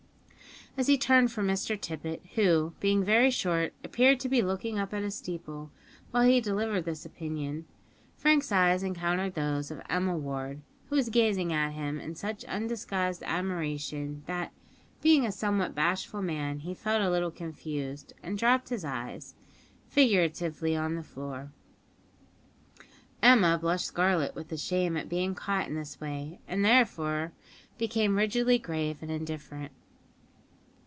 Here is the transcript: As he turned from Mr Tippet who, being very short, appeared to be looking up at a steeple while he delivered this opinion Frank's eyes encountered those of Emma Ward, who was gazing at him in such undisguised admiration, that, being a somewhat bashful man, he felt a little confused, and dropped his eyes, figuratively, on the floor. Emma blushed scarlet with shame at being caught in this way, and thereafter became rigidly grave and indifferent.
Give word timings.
As 0.77 0.87
he 0.87 0.97
turned 0.97 1.33
from 1.33 1.47
Mr 1.47 1.79
Tippet 1.79 2.21
who, 2.35 2.73
being 2.79 3.03
very 3.03 3.29
short, 3.29 3.73
appeared 3.83 4.21
to 4.21 4.29
be 4.29 4.41
looking 4.41 4.79
up 4.79 4.93
at 4.93 5.03
a 5.03 5.11
steeple 5.11 5.69
while 6.11 6.23
he 6.23 6.39
delivered 6.39 6.85
this 6.85 7.05
opinion 7.05 7.65
Frank's 8.15 8.53
eyes 8.53 8.81
encountered 8.81 9.33
those 9.33 9.69
of 9.69 9.81
Emma 9.89 10.15
Ward, 10.17 10.61
who 10.89 10.95
was 10.95 11.09
gazing 11.09 11.51
at 11.51 11.73
him 11.73 11.99
in 11.99 12.15
such 12.15 12.45
undisguised 12.45 13.21
admiration, 13.25 14.23
that, 14.27 14.53
being 15.01 15.25
a 15.25 15.31
somewhat 15.33 15.75
bashful 15.75 16.21
man, 16.21 16.59
he 16.59 16.73
felt 16.73 17.01
a 17.01 17.11
little 17.11 17.31
confused, 17.31 18.13
and 18.23 18.37
dropped 18.37 18.69
his 18.69 18.85
eyes, 18.85 19.35
figuratively, 19.89 20.73
on 20.73 20.95
the 20.95 21.03
floor. 21.03 21.51
Emma 23.21 23.57
blushed 23.59 23.87
scarlet 23.87 24.33
with 24.35 24.57
shame 24.57 24.95
at 24.95 25.09
being 25.09 25.35
caught 25.35 25.67
in 25.67 25.75
this 25.75 25.99
way, 25.99 26.39
and 26.47 26.63
thereafter 26.63 27.33
became 27.77 28.15
rigidly 28.15 28.57
grave 28.57 28.99
and 29.01 29.11
indifferent. 29.11 29.73